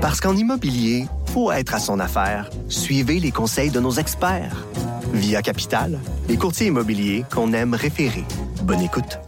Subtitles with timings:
[0.00, 2.48] Parce qu'en immobilier, faut être à son affaire.
[2.68, 4.64] Suivez les conseils de nos experts.
[5.12, 8.24] Via Capital, les courtiers immobiliers qu'on aime référer.
[8.62, 9.18] Bonne écoute.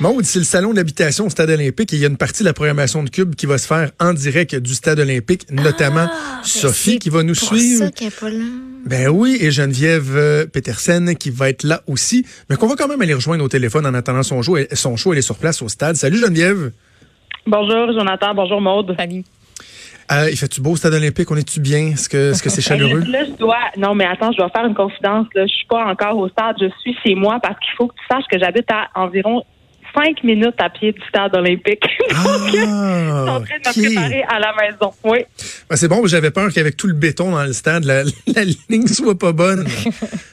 [0.00, 2.48] Maude, c'est le salon d'habitation au Stade olympique et il y a une partie de
[2.48, 6.40] la programmation de Cube qui va se faire en direct du Stade olympique, notamment Ah,
[6.42, 7.84] ben Sophie qui va nous pour suivre.
[7.86, 8.44] ça qu'elle est pas là.
[8.84, 12.88] Ben oui, et Geneviève euh, Petersen qui va être là aussi, mais qu'on va quand
[12.88, 14.58] même aller rejoindre au téléphone en attendant son show.
[14.58, 15.96] Elle- Son show, elle est sur place au stade.
[15.96, 16.72] Salut Geneviève.
[17.46, 18.94] Bonjour Jonathan, bonjour Maude.
[18.98, 19.24] Salut.
[20.12, 21.30] Euh, il fait-tu beau au Stade olympique?
[21.30, 21.88] On est-tu bien?
[21.88, 23.00] Est-ce que est-ce que c'est chaleureux?
[23.00, 23.58] Là, je dois.
[23.76, 25.26] Non, mais attends, je dois faire une confidence.
[25.34, 25.46] Là.
[25.46, 26.56] Je suis pas encore au stade.
[26.60, 29.42] Je suis chez moi parce qu'il faut que tu saches que j'habite à environ
[29.96, 31.82] cinq minutes à pied du stade olympique.
[32.10, 33.76] Donc, je suis en Ah, train de ok.
[33.76, 34.92] me préparer à la maison.
[35.04, 35.18] Oui.
[35.70, 38.02] Ben, c'est bon, j'avais peur qu'avec tout le béton dans le stade, la,
[38.34, 39.66] la ligne soit pas bonne.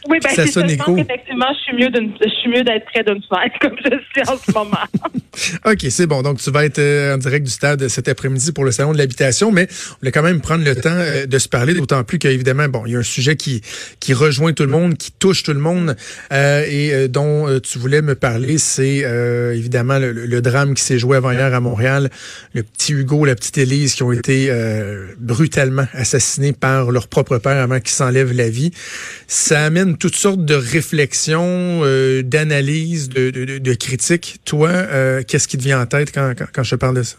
[0.09, 2.85] Oui, ben Ça sonne Je pense qu'effectivement, je suis mieux d'une je suis mieux d'être
[2.85, 4.77] près d'une fenêtre comme je suis en ce moment.
[5.65, 6.21] OK, c'est bon.
[6.21, 8.97] Donc, tu vas être euh, en direct du stade cet après-midi pour le salon de
[8.97, 12.19] l'habitation, mais on voulait quand même prendre le temps euh, de se parler, d'autant plus
[12.19, 13.61] qu'évidemment, bon, il y a un sujet qui,
[13.99, 15.95] qui rejoint tout le monde, qui touche tout le monde,
[16.31, 19.03] euh, et euh, dont euh, tu voulais me parler, c'est
[19.53, 22.09] évidemment le, drame qui s'est joué avant-hier à Montréal.
[22.53, 27.37] Le petit Hugo, la petite Élise qui ont été euh, brutalement assassinés par leur propre
[27.37, 28.71] père avant qu'ils s'enlèvent la vie.
[29.27, 34.39] Ça amène toutes sortes de réflexions, euh, d'analyses, de, critiques.
[34.45, 37.17] Toi, euh, qu'est-ce qui te vient en tête quand, quand, je parle de ça?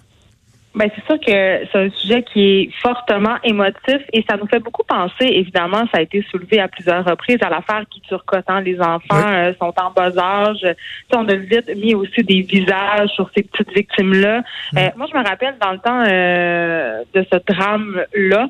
[0.75, 4.59] Ben c'est sûr que c'est un sujet qui est fortement émotif et ça nous fait
[4.59, 5.27] beaucoup penser.
[5.27, 9.23] Évidemment, ça a été soulevé à plusieurs reprises à l'affaire qui turcotant les enfants Oui.
[9.25, 10.59] euh, sont en bas âge.
[10.63, 14.43] Tu sais, on a vite mis aussi des visages sur ces petites victimes-là.
[14.77, 18.49] Euh, moi, je me rappelle dans le temps euh, de ce drame-là,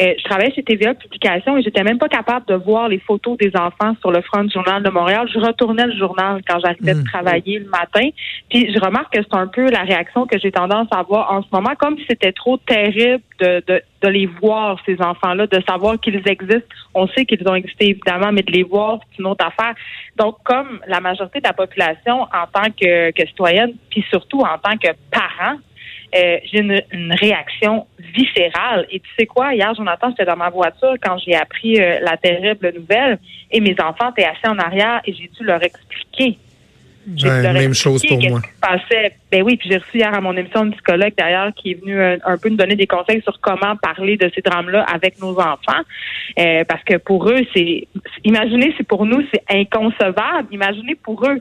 [0.00, 3.36] euh, je travaillais chez TVA Publications et j'étais même pas capable de voir les photos
[3.38, 5.28] des enfants sur le front du journal de Montréal.
[5.32, 7.02] Je retournais le journal quand j'arrivais Mm.
[7.02, 8.08] de travailler le matin.
[8.50, 11.42] Puis je remarque que c'est un peu la réaction que j'ai tendance à avoir en
[11.42, 16.74] ce comme c'était trop terrible de, les voir, ces enfants-là, de savoir qu'ils existent.
[16.94, 19.74] On sait qu'ils ont existé, évidemment, mais de les voir, c'est une autre affaire.
[20.16, 24.58] Donc, comme la majorité de la population, en tant que, que citoyenne, puis surtout en
[24.58, 25.58] tant que parent,
[26.14, 28.86] euh, j'ai une, une réaction viscérale.
[28.90, 32.16] Et tu sais quoi, hier, Jonathan, j'étais dans ma voiture quand j'ai appris euh, la
[32.16, 33.18] terrible nouvelle
[33.50, 36.38] et mes enfants étaient assis en arrière et j'ai dû leur expliquer.
[37.16, 38.40] J'ai Ouais, même chose pour moi.
[38.40, 39.12] qui se passait.
[39.30, 41.98] Ben oui, puis j'ai reçu hier à mon émission une psychologue d'ailleurs qui est venue
[42.00, 45.38] euh, un peu nous donner des conseils sur comment parler de ces drames-là avec nos
[45.38, 45.82] enfants.
[46.38, 47.86] Euh, parce que pour eux, c'est
[48.24, 51.40] imaginez si pour nous c'est inconcevable, imaginez pour eux.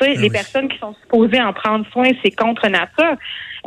[0.00, 0.30] Tu sais, Ah les oui.
[0.30, 3.16] personnes qui sont supposées en prendre soin, c'est contre nature.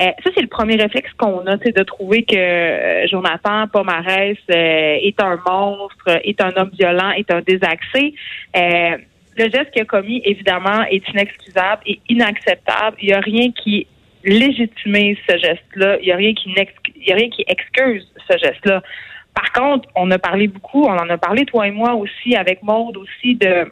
[0.02, 4.38] Euh, ça, c'est le premier réflexe qu'on a, c'est de trouver que euh, Jonathan Pomarès
[4.50, 8.14] euh, est un monstre, est un homme violent, est un désaxé.
[9.38, 12.98] Le geste qu'il a commis, évidemment, est inexcusable et inacceptable.
[13.02, 13.88] Il n'y a rien qui
[14.24, 15.98] légitimise ce geste-là.
[16.02, 16.50] Il n'y a rien qui
[16.96, 18.82] il y a rien qui excuse ce geste-là.
[19.34, 22.64] Par contre, on a parlé beaucoup, on en a parlé toi et moi aussi, avec
[22.64, 23.66] Maude aussi, de,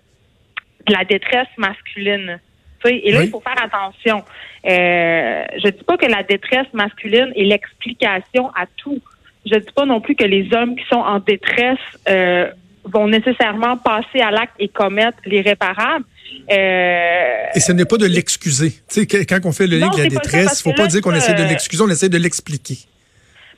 [0.85, 2.40] de la détresse masculine.
[2.85, 3.25] Et là, Oui.
[3.28, 4.24] il faut faire attention.
[4.69, 9.00] Euh, je dis pas que la détresse masculine est l'explication à tout.
[9.45, 12.51] Je dis pas non plus que les hommes qui sont en détresse euh,
[12.86, 16.06] vont nécessairement passer à l'acte et commettre l'irréparable.
[16.52, 18.72] Euh, Et ce n'est pas de l'excuser.
[18.72, 20.76] Tu sais, que- quand on fait le lien Non, de la détresse, il faut que
[20.78, 22.76] pas là, dire qu'on essaie de l'excuser, on essaie de l'expliquer.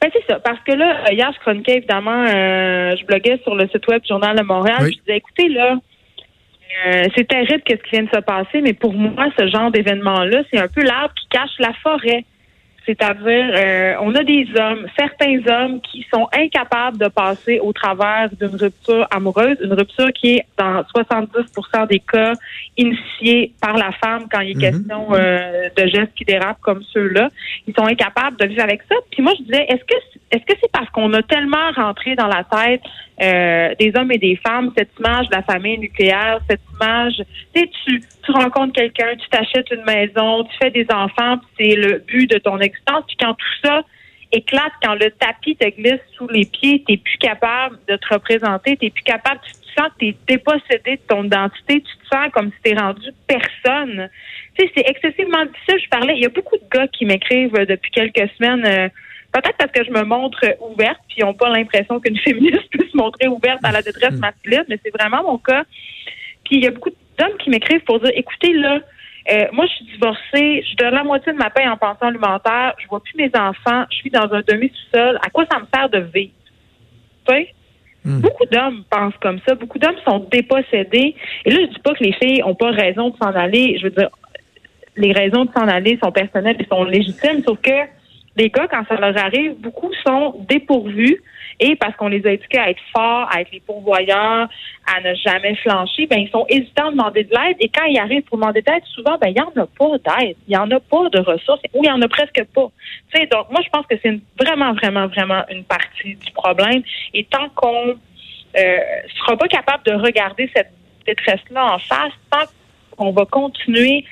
[0.02, 3.68] Ben c'est ça, parce que là, hier, je chroniquais évidemment, euh, je bloguais sur le
[3.70, 4.78] site web du Journal de Montréal.
[4.82, 4.94] Oui.
[4.94, 5.78] Je disais, écoutez, là,
[6.88, 10.44] euh, c'est terrible qu'est-ce qui vient de se passer, mais pour moi, ce genre d'événement-là,
[10.52, 12.26] c'est un peu l'arbre qui cache la forêt.
[12.86, 18.30] C'est-à-dire, euh, on a des hommes, certains hommes qui sont incapables de passer au travers
[18.40, 22.34] d'une rupture amoureuse, une rupture qui est dans 70% des cas
[22.78, 24.62] initiée par la femme quand il est Mhm.
[24.62, 27.30] question euh, de gestes qui dérapent comme ceux-là.
[27.68, 28.96] Ils sont incapables de vivre avec ça.
[29.12, 29.96] Puis moi, je disais, est-ce que
[30.32, 32.82] est-ce que c'est parce qu'on a tellement rentré dans la tête
[33.22, 37.70] euh, des hommes et des femmes cette image de la famille nucléaire, cette image, tu
[37.86, 42.30] tu, tu rencontres quelqu'un, tu t'achètes une maison, tu fais des enfants, c'est le but
[42.30, 43.04] de ton existence.
[43.08, 43.84] Puis quand tout ça
[44.32, 48.76] éclate, quand le tapis te glisse sous les pieds, t'es plus capable de te représenter,
[48.78, 52.30] t'es plus capable, tu te sens que t'es dépossédé de ton identité, tu te sens
[52.34, 54.10] comme si t'es rendu personne.
[54.58, 55.80] Tu sais, c'est excessivement difficile.
[55.84, 58.66] Je parlais, il y a beaucoup de gars qui m'écrivent depuis quelques semaines.
[58.66, 58.90] euh,
[59.36, 62.88] Peut-être parce que je me montre ouverte, puis ils n'ont pas l'impression qu'une féministe peut
[62.90, 65.66] se montrer ouverte à la détresse masculine, mais c'est vraiment mon cas.
[66.46, 68.80] Puis il y a beaucoup d'hommes qui m'écrivent pour dire, écoutez, là,
[69.32, 72.76] euh, moi, je suis divorcée, je donne la moitié de ma paie en pension alimentaire,
[72.82, 75.20] je vois plus mes enfants, je suis dans un demi-sous-sol.
[75.22, 76.32] À quoi ça me sert de vivre?
[77.28, 77.48] Tu?
[78.06, 78.22] Hmm.
[78.22, 79.56] Beaucoup d'hommes pensent comme ça.
[79.56, 81.14] Beaucoup d'hommes sont dépossédés.
[81.44, 83.78] Et là, je dis pas que les filles ont pas raison de s'en aller.
[83.80, 84.10] Je veux dire,
[84.96, 87.95] les raisons de s'en aller sont personnelles et sont légitimes, sauf que
[88.36, 91.22] les gars, quand ça leur arrive, beaucoup sont dépourvus
[91.60, 94.50] et parce qu'on les a éduqués à être forts, à être les pourvoyeurs,
[94.86, 97.56] à ne jamais flancher, ben ils sont hésitants à demander de l'aide.
[97.60, 100.36] Et quand ils arrivent pour demander d'aide, souvent, ben il n'y en a pas d'aide,
[100.48, 102.68] il n'y en a pas de ressources, ou il n'y en a presque pas.
[103.14, 106.84] Tu sais, donc moi je pense que c'est vraiment, vraiment, vraiment une partie du problème.
[107.14, 107.96] Et tant qu'on
[108.58, 108.78] euh,
[109.18, 110.72] sera pas capable de regarder cette
[111.06, 112.46] détresse-là en face, tant
[112.98, 114.04] qu'on va continuer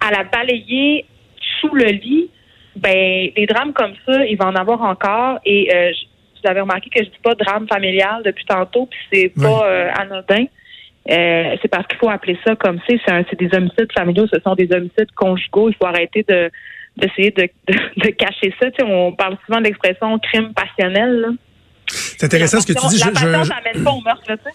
[0.00, 1.04] à la balayer
[1.60, 2.30] sous le lit,
[2.78, 5.38] ben des drames comme ça, il va en avoir encore.
[5.44, 5.90] Et euh,
[6.42, 9.90] vous avez remarqué que je dis pas drame familial depuis tantôt, puis c'est pas euh,
[9.98, 10.44] anodin.
[11.10, 13.00] Euh, c'est parce qu'il faut appeler ça comme c'est.
[13.06, 15.70] C'est des homicides familiaux, ce sont des homicides conjugaux.
[15.70, 16.50] Il faut arrêter de
[16.96, 17.48] d'essayer de,
[17.96, 18.70] de, cacher ça.
[18.72, 21.28] Tu sais, on parle souvent de l'expression crime passionnel.
[21.86, 22.98] C'est intéressant ce que tu dis.
[22.98, 24.50] La je, n'amène pas au meurtre, tu sais.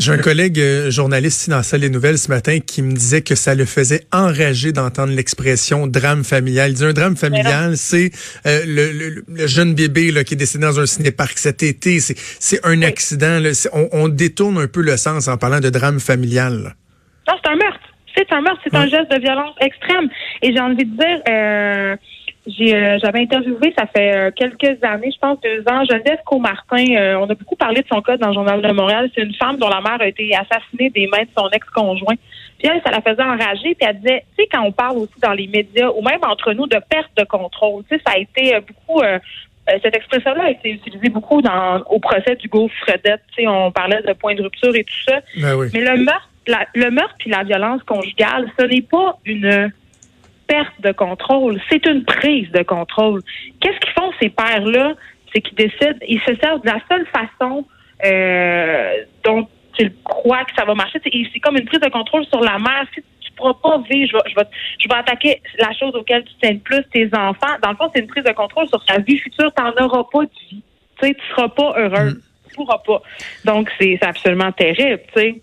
[0.00, 2.92] J'ai un collègue euh, journaliste ici dans la salle des nouvelles ce matin qui me
[2.92, 6.70] disait que ça le faisait enrager d'entendre l'expression drame familial.
[6.70, 8.10] Il dit un drame familial, c'est
[8.46, 12.00] euh, le, le, jeune bébé là, qui est décédé dans un cinéparc cet été.
[12.00, 13.40] C'est un accident.
[13.40, 13.50] Là.
[13.74, 16.74] On, on, détourne un peu le sens en parlant de drame familial.
[17.28, 17.80] Non, c'est un meurtre.
[18.16, 18.60] C'est un meurtre.
[18.64, 20.08] C'est un geste de violence extrême.
[20.40, 21.20] Et j'ai envie de dire...
[21.28, 21.96] Euh,
[22.56, 26.84] j'avais interviewé, ça fait euh, quelques années, je pense deux ans, Geneviève Comartin.
[26.96, 29.10] Euh, on a beaucoup parlé de son cas dans le Journal de Montréal.
[29.14, 32.14] C'est une femme dont la mère a été assassinée des mains de son ex-conjoint.
[32.58, 33.74] Puis elle, ça la faisait enrager.
[33.74, 36.52] Puis elle disait, tu sais, quand on parle aussi dans les médias ou même entre
[36.52, 39.02] nous de perte de contrôle, tu sais, ça a été beaucoup
[39.84, 43.20] cette expression-là a été utilisée beaucoup dans au procès d'Hugo Fredette.
[43.36, 45.20] Tu sais, on parlait de point de rupture et tout ça.
[45.36, 46.28] Ben Mais le meurtre,
[46.74, 49.70] le meurtre puis la violence conjugale, ce n'est pas une
[50.50, 53.22] perte de contrôle, c'est une prise de contrôle.
[53.60, 54.94] Qu'est-ce qu'ils font ces pères-là?
[55.32, 57.64] C'est qu'ils décident, ils se servent de la seule façon
[58.04, 59.46] euh, dont
[59.78, 60.98] ils croient que ça va marcher.
[61.04, 62.84] C'est comme une prise de contrôle sur la mère.
[62.92, 64.46] Si tu ne pourras pas vivre, je vais,
[64.80, 67.54] je, vais, attaquer la chose auquel tu tiens le plus, tes enfants.
[67.62, 69.52] Dans le fond, c'est une prise de contrôle sur ta vie future.
[69.56, 70.62] Tu n'en auras pas de vie.
[71.00, 72.10] Tu ne seras pas heureux.
[72.10, 72.20] Mm.
[72.48, 73.02] Tu pourras pas.
[73.44, 75.02] Donc, c'est absolument terrible.
[75.14, 75.40] Sais.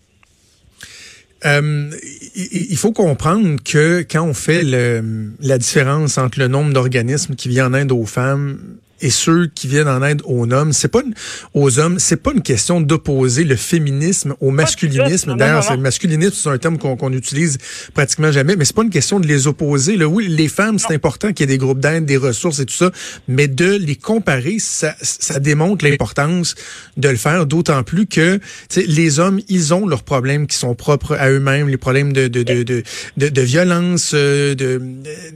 [1.46, 1.92] Euh,
[2.36, 7.50] il faut comprendre que quand on fait le, la différence entre le nombre d'organismes qui
[7.50, 8.60] viennent en aide aux femmes
[9.02, 11.14] et ceux qui viennent en aide aux hommes, c'est pas une,
[11.54, 15.36] aux hommes, c'est pas une question d'opposer le féminisme au masculinisme.
[15.36, 17.58] D'ailleurs, le masculinisme, c'est un terme qu'on utilise
[17.94, 19.98] pratiquement jamais, mais c'est pas une question de les opposer.
[19.98, 22.66] Là, oui, les femmes, c'est important qu'il y ait des groupes d'aide, des ressources et
[22.66, 22.92] tout ça,
[23.28, 26.56] mais de les comparer, ça, ça démontre l'importance
[26.98, 28.40] de le faire, d'autant plus que
[28.76, 32.44] les hommes, ils ont leurs problèmes qui sont propres à eux-mêmes, les problèmes de de
[32.44, 34.82] de de, de, violence, euh, de,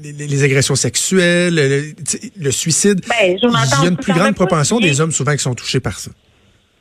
[0.03, 1.95] les agressions sexuelles,
[2.39, 3.01] le, suicide.
[3.07, 5.97] Ben, il y a une plus grande propension des hommes souvent qui sont touchés par
[5.97, 6.11] ça.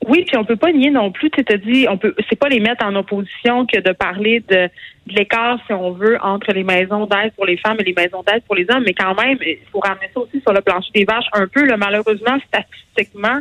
[0.07, 1.31] Oui, puis on peut pas nier non plus.
[1.31, 4.69] Tu te dit, on peut, c'est pas les mettre en opposition que de parler de,
[5.07, 8.43] l'écart, si on veut, entre les maisons d'aide pour les femmes et les maisons d'aide
[8.45, 8.83] pour les hommes.
[8.85, 11.67] Mais quand même, il faut ramener ça aussi sur le plancher des vaches un peu.
[11.77, 13.41] malheureusement, statistiquement,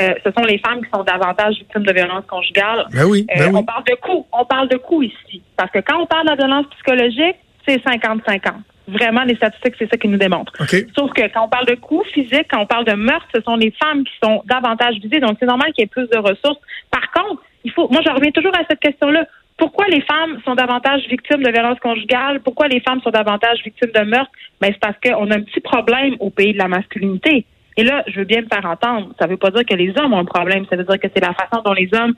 [0.00, 2.86] euh, ce sont les femmes qui sont davantage victimes de violences conjugales.
[2.92, 4.26] Ben oui, ben euh, On parle de coups.
[4.32, 5.42] On parle de coups ici.
[5.56, 7.36] Parce que quand on parle de la violence psychologique,
[7.66, 8.40] c'est 50-50.
[8.90, 10.52] Vraiment, les statistiques, c'est ça qui nous démontre.
[10.96, 13.56] Sauf que quand on parle de coûts physiques, quand on parle de meurtre, ce sont
[13.56, 15.20] les femmes qui sont davantage visées.
[15.20, 16.60] Donc, c'est normal qu'il y ait plus de ressources.
[16.90, 19.26] Par contre, il faut, moi, je reviens toujours à cette question-là.
[19.56, 22.40] Pourquoi les femmes sont davantage victimes de violences conjugales?
[22.40, 24.30] Pourquoi les femmes sont davantage victimes de meurtre?
[24.60, 27.44] Ben, c'est parce qu'on a un petit problème au pays de la masculinité.
[27.80, 29.08] Et là, je veux bien me faire entendre.
[29.18, 30.66] Ça ne veut pas dire que les hommes ont un problème.
[30.68, 32.12] Ça veut dire que c'est la façon dont les hommes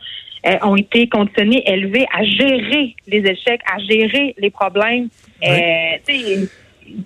[0.44, 5.08] euh, ont été conditionnés, élevés à gérer les échecs, à gérer les problèmes.
[5.44, 5.46] Euh,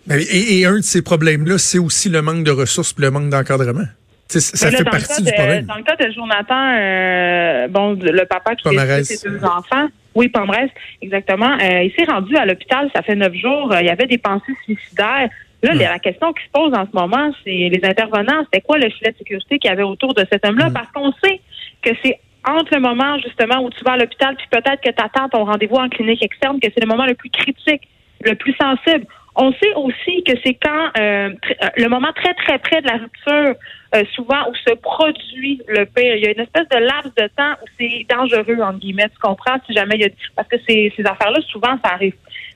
[0.07, 3.29] ben, et, un de ces problèmes-là, c'est aussi le manque de ressources et le manque
[3.29, 3.85] d'encadrement.
[4.27, 5.67] Ça fait partie du problème.
[5.67, 10.29] Dans le cas de Jonathan, euh, bon, le papa qui a ses deux enfants, oui,
[10.29, 10.71] Pomerès,
[11.03, 14.55] exactement, il s'est rendu à l'hôpital, ça fait neuf jours, il y avait des pensées
[14.65, 15.29] suicidaires.
[15.75, 18.89] Là, la question qui se pose en ce moment, c'est les intervenants, c'était quoi le
[18.91, 20.71] filet de sécurité qu'il y avait autour de cet homme-là?
[20.71, 20.73] Mm.
[20.73, 21.41] Parce qu'on sait
[21.83, 25.03] que c'est entre le moment, justement, où tu vas à l'hôpital, puis peut-être que tu
[25.03, 27.83] attends ton rendez-vous en clinique externe, que c'est le moment le plus critique,
[28.23, 29.07] le plus sensible.
[29.35, 32.97] On sait aussi que c'est quand euh, euh, le moment très très près de la
[32.97, 33.55] rupture,
[33.95, 36.17] euh, souvent où se produit le pire.
[36.17, 39.11] Il y a une espèce de laps de temps où c'est dangereux entre guillemets.
[39.11, 42.15] Tu comprends si jamais il y a parce que ces, ces affaires-là souvent ça arrive.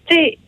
[0.09, 0.39] Tu sais,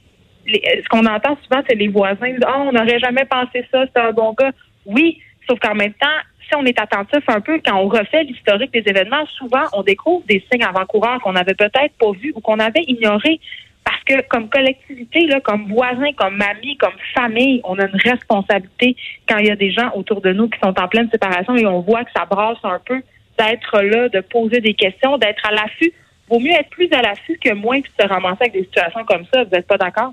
[0.46, 4.02] ce qu'on entend souvent c'est les voisins disent oh, on n'aurait jamais pensé ça, c'est
[4.02, 4.52] un bon gars.
[4.86, 6.08] Oui, sauf qu'en même temps
[6.48, 10.24] si on est attentif un peu quand on refait l'historique des événements, souvent on découvre
[10.26, 13.40] des signes avant-coureurs qu'on n'avait peut-être pas vus ou qu'on avait ignorés.
[13.84, 18.96] Parce que comme collectivité, là, comme voisin, comme mamie, comme famille, on a une responsabilité
[19.28, 21.66] quand il y a des gens autour de nous qui sont en pleine séparation et
[21.66, 23.02] on voit que ça brasse un peu
[23.38, 25.92] d'être là, de poser des questions, d'être à l'affût.
[26.28, 29.24] Vaut mieux être plus à l'affût que moins que se ramasser avec des situations comme
[29.32, 29.42] ça.
[29.42, 30.12] Vous n'êtes pas d'accord?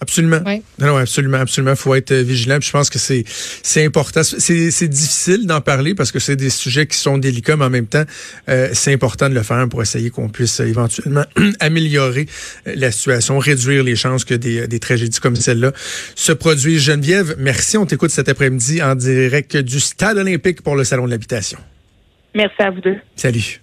[0.00, 0.40] Absolument.
[0.78, 1.76] Non, absolument, absolument.
[1.76, 2.58] Faut être vigilant.
[2.60, 4.22] je pense que c'est c'est important.
[4.22, 7.70] C'est c'est difficile d'en parler parce que c'est des sujets qui sont délicats, mais en
[7.70, 8.04] même temps,
[8.48, 11.24] euh, c'est important de le faire pour essayer qu'on puisse éventuellement
[11.60, 12.26] améliorer
[12.66, 15.72] euh, la situation, réduire les chances que des, des tragédies comme celle-là
[16.14, 16.82] se produisent.
[16.82, 17.76] Geneviève, merci.
[17.76, 21.58] On t'écoute cet après-midi en direct du Stade olympique pour le Salon de l'habitation.
[22.34, 22.96] Merci à vous deux.
[23.16, 23.60] Salut.